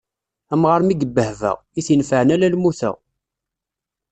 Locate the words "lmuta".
2.53-2.91